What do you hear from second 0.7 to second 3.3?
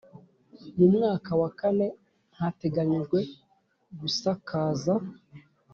Mu mwaka wa kane hateganyijwe